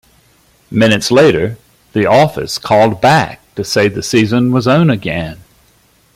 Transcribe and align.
Minutes 0.71 1.11
later, 1.11 1.59
the 1.93 2.07
office 2.07 2.57
called 2.57 2.99
back 3.01 3.39
to 3.53 3.63
say 3.63 3.87
the 3.87 4.01
season 4.01 4.51
was 4.51 4.65
on 4.67 4.89
again. 4.89 5.37